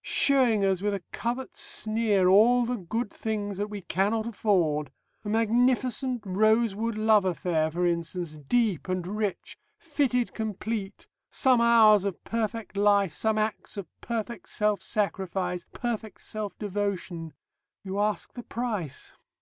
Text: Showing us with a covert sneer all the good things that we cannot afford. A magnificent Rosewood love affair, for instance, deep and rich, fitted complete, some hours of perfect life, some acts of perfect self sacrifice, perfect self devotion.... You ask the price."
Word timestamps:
Showing 0.00 0.64
us 0.64 0.80
with 0.80 0.94
a 0.94 1.04
covert 1.12 1.54
sneer 1.54 2.26
all 2.26 2.64
the 2.64 2.78
good 2.78 3.12
things 3.12 3.58
that 3.58 3.66
we 3.66 3.82
cannot 3.82 4.24
afford. 4.26 4.90
A 5.22 5.28
magnificent 5.28 6.22
Rosewood 6.24 6.96
love 6.96 7.26
affair, 7.26 7.70
for 7.70 7.84
instance, 7.84 8.38
deep 8.38 8.88
and 8.88 9.06
rich, 9.06 9.58
fitted 9.76 10.32
complete, 10.32 11.08
some 11.28 11.60
hours 11.60 12.04
of 12.04 12.24
perfect 12.24 12.74
life, 12.74 13.12
some 13.12 13.36
acts 13.36 13.76
of 13.76 13.86
perfect 14.00 14.48
self 14.48 14.80
sacrifice, 14.80 15.66
perfect 15.74 16.22
self 16.22 16.56
devotion.... 16.58 17.34
You 17.84 18.00
ask 18.00 18.32
the 18.32 18.44
price." 18.44 19.18